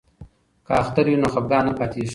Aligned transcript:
که 0.65 0.71
اختر 0.81 1.05
وي 1.07 1.17
نو 1.21 1.27
خفګان 1.33 1.63
نه 1.67 1.73
پاتیږي. 1.77 2.09